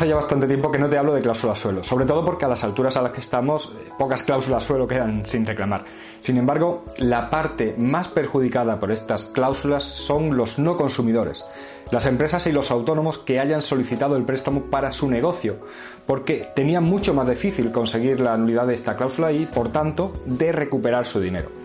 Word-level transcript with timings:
Hace 0.00 0.08
ya 0.08 0.14
bastante 0.14 0.46
tiempo 0.46 0.70
que 0.70 0.78
no 0.78 0.88
te 0.88 0.96
hablo 0.96 1.12
de 1.12 1.20
cláusulas 1.20 1.60
suelo, 1.60 1.84
sobre 1.84 2.06
todo 2.06 2.24
porque 2.24 2.46
a 2.46 2.48
las 2.48 2.64
alturas 2.64 2.96
a 2.96 3.02
las 3.02 3.12
que 3.12 3.20
estamos 3.20 3.76
eh, 3.78 3.90
pocas 3.98 4.22
cláusulas 4.22 4.64
suelo 4.64 4.88
quedan 4.88 5.26
sin 5.26 5.44
reclamar. 5.44 5.84
Sin 6.22 6.38
embargo, 6.38 6.86
la 6.96 7.28
parte 7.28 7.74
más 7.76 8.08
perjudicada 8.08 8.78
por 8.78 8.92
estas 8.92 9.26
cláusulas 9.26 9.82
son 9.82 10.38
los 10.38 10.58
no 10.58 10.78
consumidores, 10.78 11.44
las 11.90 12.06
empresas 12.06 12.46
y 12.46 12.52
los 12.52 12.70
autónomos 12.70 13.18
que 13.18 13.40
hayan 13.40 13.60
solicitado 13.60 14.16
el 14.16 14.24
préstamo 14.24 14.70
para 14.70 14.90
su 14.90 15.06
negocio, 15.06 15.58
porque 16.06 16.48
tenían 16.56 16.84
mucho 16.84 17.12
más 17.12 17.28
difícil 17.28 17.70
conseguir 17.70 18.20
la 18.20 18.38
nulidad 18.38 18.68
de 18.68 18.74
esta 18.76 18.96
cláusula 18.96 19.32
y, 19.32 19.44
por 19.44 19.70
tanto, 19.70 20.14
de 20.24 20.50
recuperar 20.50 21.04
su 21.04 21.20
dinero. 21.20 21.59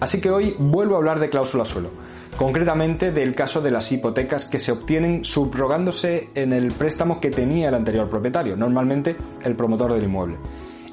Así 0.00 0.20
que 0.20 0.30
hoy 0.30 0.56
vuelvo 0.58 0.94
a 0.94 0.98
hablar 0.98 1.20
de 1.20 1.28
cláusula 1.28 1.64
suelo 1.64 1.90
concretamente 2.36 3.12
del 3.12 3.34
caso 3.34 3.60
de 3.60 3.70
las 3.70 3.90
hipotecas 3.92 4.44
que 4.44 4.58
se 4.58 4.72
obtienen 4.72 5.24
subrogándose 5.24 6.30
en 6.34 6.52
el 6.52 6.72
préstamo 6.72 7.20
que 7.20 7.30
tenía 7.30 7.68
el 7.68 7.74
anterior 7.74 8.08
propietario, 8.08 8.56
normalmente 8.56 9.16
el 9.44 9.54
promotor 9.56 9.92
del 9.92 10.04
inmueble, 10.04 10.36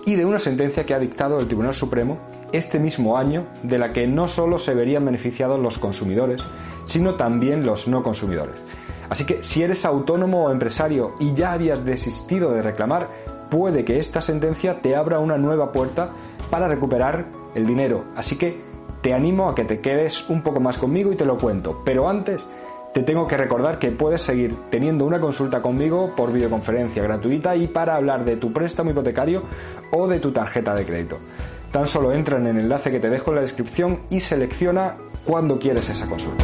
y 0.06 0.16
de 0.16 0.26
una 0.26 0.40
sentencia 0.40 0.86
que 0.86 0.94
ha 0.94 1.00
dictado 1.00 1.40
el 1.40 1.48
Tribunal 1.48 1.74
Supremo 1.74 2.20
este 2.52 2.80
mismo 2.80 3.18
año, 3.18 3.48
de 3.64 3.78
la 3.78 3.94
que 3.94 4.08
no 4.08 4.28
solo 4.28 4.58
se 4.58 4.74
verían 4.74 5.06
beneficiados 5.06 5.60
los 5.60 5.78
consumidores, 5.78 6.42
sino 6.86 7.16
también 7.16 7.66
los 7.66 7.88
no 7.88 8.04
consumidores. 8.04 8.62
Así 9.10 9.26
que 9.26 9.42
si 9.42 9.64
eres 9.64 9.86
autónomo 9.86 10.46
o 10.46 10.52
empresario 10.52 11.14
y 11.20 11.34
ya 11.34 11.54
habías 11.54 11.84
desistido 11.86 12.52
de 12.52 12.62
reclamar, 12.62 13.10
puede 13.50 13.86
que 13.86 14.00
esta 14.00 14.22
sentencia 14.22 14.82
te 14.82 14.98
abra 14.98 15.20
una 15.20 15.38
nueva 15.38 15.72
puerta 15.72 16.10
para 16.50 16.68
recuperar 16.68 17.26
el 17.56 17.66
dinero. 17.66 18.04
Así 18.16 18.38
que 18.38 18.67
te 19.02 19.14
animo 19.14 19.50
a 19.50 19.56
que 19.56 19.64
te 19.64 19.80
quedes 19.80 20.30
un 20.30 20.42
poco 20.42 20.60
más 20.60 20.78
conmigo 20.78 21.12
y 21.12 21.16
te 21.16 21.26
lo 21.26 21.38
cuento. 21.38 21.82
Pero 21.86 22.10
antes 22.10 22.46
te 22.94 23.04
tengo 23.04 23.28
que 23.28 23.38
recordar 23.38 23.80
que 23.80 23.92
puedes 23.92 24.22
seguir 24.22 24.56
teniendo 24.70 25.06
una 25.06 25.20
consulta 25.20 25.62
conmigo 25.62 26.14
por 26.16 26.34
videoconferencia 26.34 27.04
gratuita 27.04 27.56
y 27.56 27.68
para 27.68 27.96
hablar 27.96 28.26
de 28.26 28.38
tu 28.38 28.52
préstamo 28.52 28.92
hipotecario 28.92 29.44
o 29.92 30.08
de 30.08 30.20
tu 30.20 30.32
tarjeta 30.32 30.74
de 30.74 30.86
crédito. 30.86 31.20
Tan 31.72 31.86
solo 31.86 32.12
entra 32.12 32.38
en 32.38 32.48
el 32.48 32.58
enlace 32.58 32.90
que 32.90 33.00
te 33.00 33.10
dejo 33.10 33.32
en 33.32 33.36
la 33.36 33.42
descripción 33.42 34.00
y 34.10 34.20
selecciona 34.20 34.96
cuándo 35.26 35.60
quieres 35.60 35.90
esa 35.90 36.08
consulta. 36.08 36.44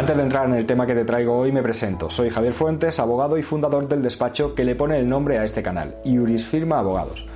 Antes 0.00 0.16
de 0.16 0.22
entrar 0.22 0.46
en 0.46 0.54
el 0.54 0.64
tema 0.64 0.86
que 0.86 0.94
te 0.94 1.04
traigo 1.04 1.36
hoy, 1.36 1.52
me 1.52 1.62
presento. 1.62 2.08
Soy 2.08 2.30
Javier 2.30 2.54
Fuentes, 2.54 2.98
abogado 2.98 3.36
y 3.36 3.42
fundador 3.42 3.86
del 3.86 4.00
despacho 4.00 4.54
que 4.54 4.64
le 4.64 4.74
pone 4.74 4.98
el 4.98 5.06
nombre 5.06 5.36
a 5.36 5.44
este 5.44 5.62
canal, 5.62 5.96
Iuris 6.06 6.46
Firma 6.46 6.78
Abogados. 6.78 7.26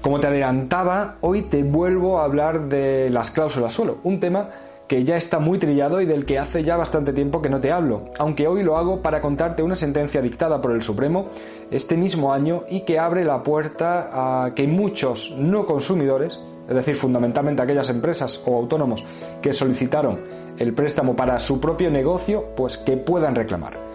Como 0.00 0.20
te 0.20 0.28
adelantaba, 0.28 1.16
hoy 1.22 1.42
te 1.42 1.64
vuelvo 1.64 2.20
a 2.20 2.24
hablar 2.24 2.68
de 2.68 3.10
las 3.10 3.32
cláusulas 3.32 3.74
suelo, 3.74 3.98
un 4.04 4.20
tema 4.20 4.50
que 4.86 5.02
ya 5.02 5.16
está 5.16 5.40
muy 5.40 5.58
trillado 5.58 6.00
y 6.00 6.06
del 6.06 6.24
que 6.24 6.38
hace 6.38 6.62
ya 6.62 6.76
bastante 6.76 7.12
tiempo 7.12 7.42
que 7.42 7.50
no 7.50 7.58
te 7.58 7.72
hablo, 7.72 8.10
aunque 8.16 8.46
hoy 8.46 8.62
lo 8.62 8.76
hago 8.76 9.02
para 9.02 9.20
contarte 9.20 9.64
una 9.64 9.74
sentencia 9.74 10.22
dictada 10.22 10.60
por 10.60 10.70
el 10.70 10.82
Supremo 10.82 11.30
este 11.72 11.96
mismo 11.96 12.32
año 12.32 12.62
y 12.70 12.82
que 12.82 13.00
abre 13.00 13.24
la 13.24 13.42
puerta 13.42 14.44
a 14.44 14.54
que 14.54 14.68
muchos 14.68 15.34
no 15.36 15.66
consumidores, 15.66 16.38
es 16.68 16.76
decir, 16.76 16.94
fundamentalmente 16.94 17.60
aquellas 17.60 17.90
empresas 17.90 18.40
o 18.46 18.56
autónomos 18.56 19.04
que 19.42 19.52
solicitaron 19.52 20.41
el 20.58 20.74
préstamo 20.74 21.16
para 21.16 21.38
su 21.38 21.60
propio 21.60 21.90
negocio, 21.90 22.46
pues 22.56 22.78
que 22.78 22.96
puedan 22.96 23.34
reclamar. 23.34 23.92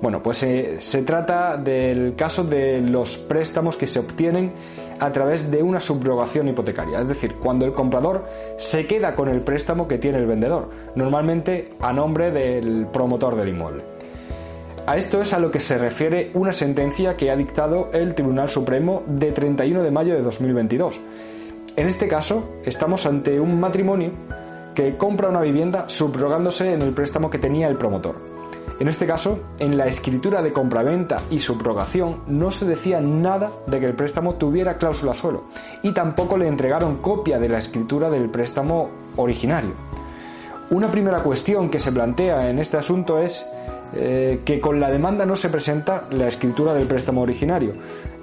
Bueno, 0.00 0.22
pues 0.22 0.42
eh, 0.44 0.76
se 0.78 1.02
trata 1.02 1.56
del 1.56 2.14
caso 2.14 2.44
de 2.44 2.80
los 2.80 3.18
préstamos 3.18 3.76
que 3.76 3.88
se 3.88 3.98
obtienen 3.98 4.52
a 5.00 5.10
través 5.10 5.50
de 5.50 5.62
una 5.62 5.80
subrogación 5.80 6.48
hipotecaria, 6.48 7.00
es 7.00 7.08
decir, 7.08 7.34
cuando 7.34 7.64
el 7.64 7.72
comprador 7.72 8.24
se 8.56 8.86
queda 8.86 9.16
con 9.16 9.28
el 9.28 9.40
préstamo 9.40 9.88
que 9.88 9.98
tiene 9.98 10.18
el 10.18 10.26
vendedor, 10.26 10.70
normalmente 10.94 11.70
a 11.80 11.92
nombre 11.92 12.30
del 12.30 12.86
promotor 12.92 13.34
del 13.34 13.48
inmueble. 13.48 13.82
A 14.86 14.96
esto 14.96 15.20
es 15.20 15.32
a 15.32 15.38
lo 15.38 15.50
que 15.50 15.60
se 15.60 15.76
refiere 15.76 16.30
una 16.34 16.52
sentencia 16.52 17.16
que 17.16 17.30
ha 17.30 17.36
dictado 17.36 17.90
el 17.92 18.14
Tribunal 18.14 18.48
Supremo 18.48 19.02
de 19.06 19.32
31 19.32 19.82
de 19.82 19.90
mayo 19.90 20.14
de 20.14 20.22
2022. 20.22 20.98
En 21.76 21.86
este 21.86 22.08
caso, 22.08 22.56
estamos 22.64 23.04
ante 23.04 23.38
un 23.38 23.60
matrimonio 23.60 24.12
que 24.78 24.96
compra 24.96 25.28
una 25.28 25.40
vivienda 25.40 25.88
subrogándose 25.88 26.72
en 26.72 26.82
el 26.82 26.92
préstamo 26.92 27.28
que 27.28 27.40
tenía 27.40 27.66
el 27.66 27.76
promotor. 27.76 28.14
En 28.78 28.86
este 28.86 29.06
caso, 29.06 29.40
en 29.58 29.76
la 29.76 29.88
escritura 29.88 30.40
de 30.40 30.52
compraventa 30.52 31.20
y 31.32 31.40
subrogación 31.40 32.20
no 32.28 32.52
se 32.52 32.64
decía 32.64 33.00
nada 33.00 33.50
de 33.66 33.80
que 33.80 33.86
el 33.86 33.94
préstamo 33.94 34.36
tuviera 34.36 34.76
cláusula 34.76 35.16
suelo 35.16 35.46
y 35.82 35.90
tampoco 35.90 36.36
le 36.36 36.46
entregaron 36.46 36.98
copia 36.98 37.40
de 37.40 37.48
la 37.48 37.58
escritura 37.58 38.08
del 38.08 38.30
préstamo 38.30 38.88
originario. 39.16 39.72
Una 40.70 40.86
primera 40.86 41.24
cuestión 41.24 41.70
que 41.70 41.80
se 41.80 41.90
plantea 41.90 42.48
en 42.48 42.60
este 42.60 42.76
asunto 42.76 43.18
es 43.18 43.44
eh, 43.96 44.42
que 44.44 44.60
con 44.60 44.78
la 44.78 44.92
demanda 44.92 45.26
no 45.26 45.34
se 45.34 45.48
presenta 45.48 46.04
la 46.12 46.28
escritura 46.28 46.72
del 46.72 46.86
préstamo 46.86 47.22
originario, 47.22 47.74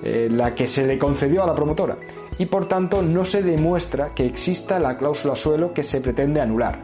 eh, 0.01 0.29
la 0.31 0.55
que 0.55 0.67
se 0.67 0.87
le 0.87 0.97
concedió 0.97 1.43
a 1.43 1.47
la 1.47 1.53
promotora 1.53 1.97
y 2.37 2.45
por 2.47 2.67
tanto 2.67 3.01
no 3.01 3.25
se 3.25 3.43
demuestra 3.43 4.13
que 4.13 4.25
exista 4.25 4.79
la 4.79 4.97
cláusula 4.97 5.35
suelo 5.35 5.73
que 5.73 5.83
se 5.83 6.01
pretende 6.01 6.41
anular. 6.41 6.77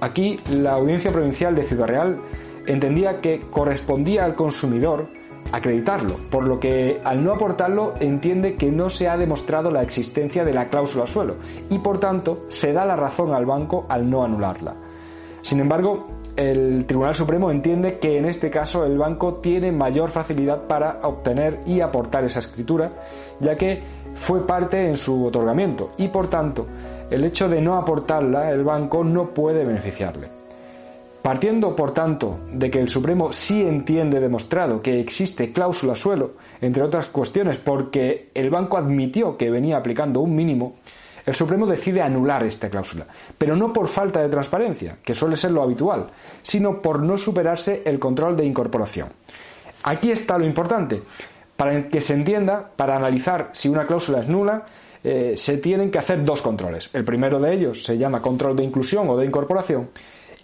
Aquí 0.00 0.40
la 0.50 0.72
Audiencia 0.72 1.10
Provincial 1.10 1.54
de 1.54 1.62
Ciudad 1.62 1.86
Real 1.86 2.20
entendía 2.66 3.20
que 3.20 3.40
correspondía 3.50 4.24
al 4.24 4.34
consumidor 4.34 5.08
acreditarlo, 5.52 6.16
por 6.30 6.46
lo 6.46 6.58
que 6.58 7.00
al 7.04 7.24
no 7.24 7.32
aportarlo 7.32 7.94
entiende 8.00 8.56
que 8.56 8.70
no 8.70 8.90
se 8.90 9.08
ha 9.08 9.16
demostrado 9.16 9.70
la 9.70 9.82
existencia 9.82 10.44
de 10.44 10.52
la 10.52 10.68
cláusula 10.68 11.06
suelo 11.06 11.36
y 11.70 11.78
por 11.78 11.98
tanto 11.98 12.46
se 12.48 12.72
da 12.72 12.84
la 12.84 12.96
razón 12.96 13.32
al 13.32 13.46
banco 13.46 13.86
al 13.88 14.10
no 14.10 14.24
anularla. 14.24 14.74
Sin 15.42 15.60
embargo, 15.60 16.08
el 16.36 16.84
Tribunal 16.86 17.14
Supremo 17.14 17.50
entiende 17.50 17.98
que 17.98 18.18
en 18.18 18.26
este 18.26 18.50
caso 18.50 18.84
el 18.84 18.98
banco 18.98 19.34
tiene 19.34 19.72
mayor 19.72 20.10
facilidad 20.10 20.62
para 20.66 21.00
obtener 21.02 21.60
y 21.66 21.80
aportar 21.80 22.24
esa 22.24 22.40
escritura, 22.40 22.92
ya 23.40 23.56
que 23.56 23.82
fue 24.14 24.46
parte 24.46 24.86
en 24.86 24.96
su 24.96 25.26
otorgamiento 25.26 25.92
y 25.98 26.08
por 26.08 26.28
tanto 26.28 26.66
el 27.10 27.24
hecho 27.24 27.48
de 27.48 27.60
no 27.60 27.76
aportarla 27.76 28.50
el 28.50 28.64
banco 28.64 29.04
no 29.04 29.30
puede 29.30 29.64
beneficiarle. 29.64 30.28
Partiendo, 31.22 31.74
por 31.74 31.92
tanto, 31.92 32.38
de 32.52 32.70
que 32.70 32.78
el 32.78 32.88
Supremo 32.88 33.32
sí 33.32 33.60
entiende 33.60 34.20
demostrado 34.20 34.80
que 34.80 35.00
existe 35.00 35.52
cláusula 35.52 35.96
suelo, 35.96 36.34
entre 36.60 36.84
otras 36.84 37.06
cuestiones 37.06 37.56
porque 37.56 38.30
el 38.32 38.48
banco 38.48 38.76
admitió 38.76 39.36
que 39.36 39.50
venía 39.50 39.76
aplicando 39.76 40.20
un 40.20 40.36
mínimo, 40.36 40.76
el 41.26 41.34
Supremo 41.34 41.66
decide 41.66 42.00
anular 42.00 42.44
esta 42.44 42.70
cláusula, 42.70 43.06
pero 43.36 43.56
no 43.56 43.72
por 43.72 43.88
falta 43.88 44.22
de 44.22 44.28
transparencia, 44.28 44.98
que 45.02 45.14
suele 45.14 45.36
ser 45.36 45.50
lo 45.50 45.62
habitual, 45.62 46.06
sino 46.42 46.80
por 46.80 47.00
no 47.00 47.18
superarse 47.18 47.82
el 47.84 47.98
control 47.98 48.36
de 48.36 48.44
incorporación. 48.44 49.08
Aquí 49.82 50.10
está 50.10 50.38
lo 50.38 50.46
importante. 50.46 51.02
Para 51.56 51.88
que 51.88 52.00
se 52.00 52.14
entienda, 52.14 52.70
para 52.76 52.96
analizar 52.96 53.50
si 53.52 53.68
una 53.68 53.86
cláusula 53.86 54.20
es 54.20 54.28
nula, 54.28 54.66
eh, 55.02 55.34
se 55.36 55.58
tienen 55.58 55.90
que 55.90 55.98
hacer 55.98 56.24
dos 56.24 56.42
controles. 56.42 56.90
El 56.92 57.04
primero 57.04 57.40
de 57.40 57.54
ellos 57.54 57.84
se 57.84 57.96
llama 57.96 58.22
control 58.22 58.56
de 58.56 58.64
inclusión 58.64 59.08
o 59.08 59.16
de 59.16 59.26
incorporación 59.26 59.88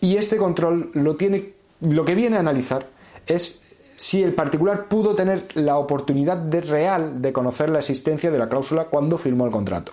y 0.00 0.16
este 0.16 0.36
control 0.36 0.90
lo, 0.94 1.16
tiene, 1.16 1.52
lo 1.80 2.04
que 2.04 2.14
viene 2.14 2.36
a 2.36 2.40
analizar 2.40 2.86
es 3.26 3.62
si 3.96 4.22
el 4.22 4.34
particular 4.34 4.86
pudo 4.86 5.14
tener 5.14 5.46
la 5.54 5.76
oportunidad 5.78 6.36
de 6.36 6.60
real 6.60 7.22
de 7.22 7.32
conocer 7.32 7.70
la 7.70 7.78
existencia 7.78 8.30
de 8.30 8.38
la 8.38 8.48
cláusula 8.48 8.84
cuando 8.86 9.18
firmó 9.18 9.44
el 9.46 9.52
contrato. 9.52 9.92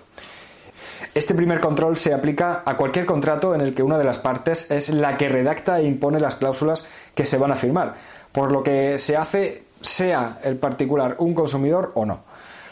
Este 1.14 1.34
primer 1.34 1.60
control 1.60 1.96
se 1.96 2.14
aplica 2.14 2.62
a 2.64 2.76
cualquier 2.76 3.06
contrato 3.06 3.54
en 3.54 3.60
el 3.60 3.74
que 3.74 3.82
una 3.82 3.98
de 3.98 4.04
las 4.04 4.18
partes 4.18 4.70
es 4.70 4.90
la 4.90 5.16
que 5.16 5.28
redacta 5.28 5.80
e 5.80 5.84
impone 5.84 6.20
las 6.20 6.36
cláusulas 6.36 6.86
que 7.14 7.26
se 7.26 7.38
van 7.38 7.52
a 7.52 7.56
firmar, 7.56 7.94
por 8.32 8.52
lo 8.52 8.62
que 8.62 8.98
se 8.98 9.16
hace 9.16 9.64
sea 9.80 10.38
el 10.42 10.56
particular 10.56 11.16
un 11.18 11.34
consumidor 11.34 11.92
o 11.94 12.04
no. 12.04 12.20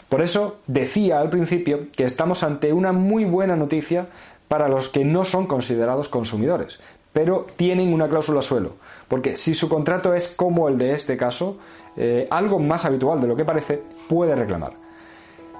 Por 0.07 0.21
eso 0.21 0.59
decía 0.67 1.19
al 1.19 1.29
principio 1.29 1.87
que 1.95 2.05
estamos 2.05 2.43
ante 2.43 2.73
una 2.73 2.91
muy 2.91 3.25
buena 3.25 3.55
noticia 3.55 4.07
para 4.47 4.67
los 4.67 4.89
que 4.89 5.05
no 5.05 5.25
son 5.25 5.45
considerados 5.45 6.09
consumidores, 6.09 6.79
pero 7.13 7.45
tienen 7.55 7.93
una 7.93 8.09
cláusula 8.09 8.41
suelo, 8.41 8.73
porque 9.07 9.37
si 9.37 9.53
su 9.53 9.69
contrato 9.69 10.13
es 10.13 10.29
como 10.29 10.67
el 10.67 10.77
de 10.77 10.93
este 10.93 11.17
caso, 11.17 11.59
eh, 11.95 12.27
algo 12.31 12.59
más 12.59 12.85
habitual 12.85 13.21
de 13.21 13.27
lo 13.27 13.35
que 13.35 13.45
parece, 13.45 13.81
puede 14.07 14.35
reclamar. 14.35 14.88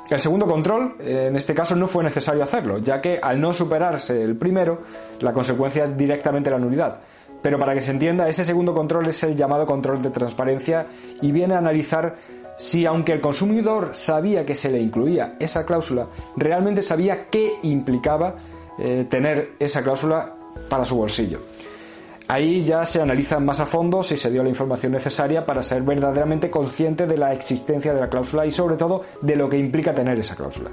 El 0.09 0.19
segundo 0.19 0.47
control, 0.47 0.95
eh, 0.99 1.27
en 1.27 1.35
este 1.35 1.53
caso, 1.53 1.75
no 1.75 1.87
fue 1.87 2.03
necesario 2.03 2.41
hacerlo, 2.41 2.79
ya 2.79 2.99
que 2.99 3.19
al 3.21 3.39
no 3.39 3.53
superarse 3.53 4.23
el 4.23 4.35
primero, 4.35 4.81
la 5.19 5.33
consecuencia 5.33 5.83
es 5.83 5.95
directamente 5.95 6.49
la 6.49 6.57
nulidad. 6.57 6.99
Pero 7.41 7.57
para 7.59 7.73
que 7.73 7.81
se 7.81 7.91
entienda, 7.91 8.27
ese 8.27 8.43
segundo 8.43 8.73
control 8.73 9.07
es 9.07 9.23
el 9.23 9.35
llamado 9.35 9.65
control 9.65 10.01
de 10.01 10.09
transparencia 10.09 10.87
y 11.21 11.31
viene 11.31 11.53
a 11.53 11.59
analizar 11.59 12.15
si 12.57 12.85
aunque 12.85 13.13
el 13.13 13.21
consumidor 13.21 13.91
sabía 13.93 14.45
que 14.45 14.55
se 14.55 14.69
le 14.69 14.81
incluía 14.81 15.35
esa 15.39 15.65
cláusula, 15.65 16.07
realmente 16.35 16.81
sabía 16.81 17.27
qué 17.29 17.53
implicaba 17.61 18.35
eh, 18.79 19.05
tener 19.09 19.51
esa 19.59 19.81
cláusula 19.81 20.33
para 20.67 20.83
su 20.83 20.97
bolsillo. 20.97 21.39
Ahí 22.29 22.63
ya 22.63 22.85
se 22.85 23.01
analiza 23.01 23.39
más 23.39 23.59
a 23.59 23.65
fondo 23.65 24.03
si 24.03 24.15
se 24.15 24.29
dio 24.29 24.43
la 24.43 24.49
información 24.49 24.91
necesaria 24.91 25.47
para 25.47 25.63
ser 25.63 25.81
verdaderamente 25.81 26.51
consciente 26.51 27.07
de 27.07 27.17
la 27.17 27.33
existencia 27.33 27.91
de 27.91 27.99
la 27.99 28.07
cláusula 28.07 28.45
y 28.45 28.51
sobre 28.51 28.75
todo 28.75 29.01
de 29.19 29.35
lo 29.35 29.49
que 29.49 29.57
implica 29.57 29.95
tener 29.95 30.19
esa 30.19 30.35
cláusula. 30.35 30.69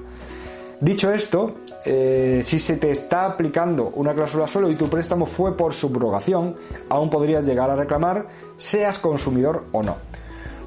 Dicho 0.82 1.10
esto, 1.10 1.54
eh, 1.86 2.42
si 2.44 2.58
se 2.58 2.76
te 2.76 2.90
está 2.90 3.24
aplicando 3.24 3.90
una 3.94 4.12
cláusula 4.12 4.46
solo 4.46 4.70
y 4.70 4.74
tu 4.74 4.90
préstamo 4.90 5.24
fue 5.24 5.56
por 5.56 5.72
subrogación, 5.72 6.56
aún 6.90 7.08
podrías 7.08 7.46
llegar 7.46 7.70
a 7.70 7.76
reclamar, 7.76 8.26
seas 8.58 8.98
consumidor 8.98 9.64
o 9.72 9.82
no. 9.82 9.96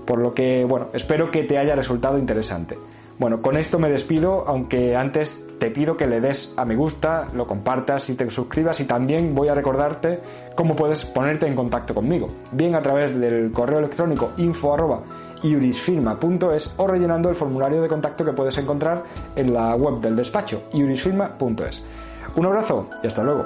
Por 0.08 0.18
lo 0.18 0.34
que, 0.34 0.66
bueno, 0.68 0.88
espero 0.94 1.30
que 1.30 1.44
te 1.44 1.60
haya 1.60 1.76
resultado 1.76 2.18
interesante. 2.18 2.80
Bueno, 3.20 3.44
con 3.44 3.58
esto 3.58 3.78
me 3.78 3.92
despido, 3.92 4.44
aunque 4.48 4.96
antes 4.96 5.38
te 5.60 5.70
pido 5.70 5.96
que 5.98 6.08
le 6.08 6.22
des 6.22 6.54
a 6.58 6.66
me 6.66 6.76
gusta, 6.76 7.28
lo 7.34 7.46
compartas 7.46 8.10
y 8.10 8.16
te 8.16 8.30
suscribas 8.30 8.80
y 8.80 8.86
también 8.86 9.36
voy 9.36 9.50
a 9.50 9.54
recordarte 9.54 10.20
cómo 10.56 10.76
puedes 10.76 11.06
ponerte 11.06 11.46
en 11.46 11.56
contacto 11.56 11.94
conmigo, 11.94 12.28
bien 12.52 12.76
a 12.76 12.82
través 12.82 13.18
del 13.20 13.52
correo 13.52 13.80
electrónico 13.80 14.32
info 14.38 14.76
iurisfirma.es 15.42 16.74
o 16.78 16.88
rellenando 16.88 17.30
el 17.30 17.36
formulario 17.36 17.82
de 17.82 17.88
contacto 17.88 18.26
que 18.26 18.34
puedes 18.34 18.58
encontrar 18.58 19.04
en 19.36 19.54
la 19.54 19.76
web 19.76 20.02
del 20.02 20.16
despacho 20.16 20.64
iurisfirma.es. 20.74 21.84
Un 22.36 22.46
abrazo 22.46 22.88
y 23.04 23.08
hasta 23.08 23.24
luego. 23.24 23.46